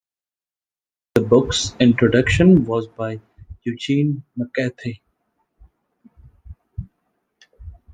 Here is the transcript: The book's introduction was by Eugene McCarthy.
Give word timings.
The 1.13 1.21
book's 1.21 1.75
introduction 1.79 2.65
was 2.65 2.87
by 2.87 3.21
Eugene 3.61 4.23
McCarthy. 4.35 4.99